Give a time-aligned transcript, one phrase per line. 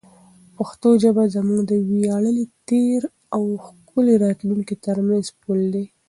[0.57, 3.01] پښتو ژبه زموږ د ویاړلي تېر
[3.35, 5.85] او ښکلي راتلونکي ترمنځ پل دی.